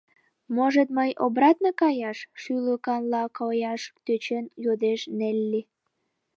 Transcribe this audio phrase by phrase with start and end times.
[0.57, 5.61] Может мый обратно каяш?— шӱлыканла кояш тӧчен йодеш Нелли.